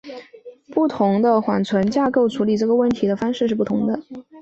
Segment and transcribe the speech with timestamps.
[0.73, 3.99] 不同的缓存架构处理这个问题的方式是不同的。